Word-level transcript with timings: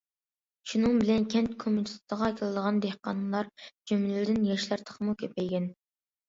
شۇنىڭ 0.69 0.95
بىلەن 1.01 1.27
كەنت 1.33 1.51
كومىتېتىغا 1.63 2.29
كېلىدىغان 2.39 2.79
دېھقانلار 2.87 3.51
جۈملىدىن 3.93 4.41
ياشلار 4.53 4.87
تېخىمۇ 4.89 5.15
كۆپەيگەن. 5.23 5.71